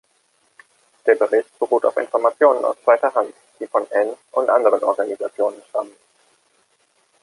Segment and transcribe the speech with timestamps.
[1.05, 5.93] Der Bericht beruht auf Informationen aus zweiter Hand, die von N- und anderen Organisationen stammen.